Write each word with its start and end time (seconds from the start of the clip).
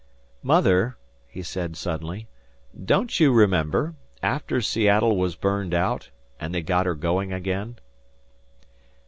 "Mother," 0.41 0.97
he 1.27 1.43
said 1.43 1.77
suddenly, 1.77 2.27
"don't 2.83 3.19
you 3.19 3.31
remember 3.31 3.93
after 4.23 4.59
Seattle 4.59 5.15
was 5.15 5.35
burned 5.35 5.75
out 5.75 6.09
and 6.39 6.55
they 6.55 6.63
got 6.63 6.87
her 6.87 6.95
going 6.95 7.31
again?" 7.31 7.77